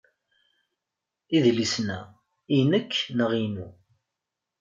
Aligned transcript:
Idlisen-a, 1.35 1.99
inek 2.57 2.91
neɣ 3.17 3.31
inu? 3.45 3.67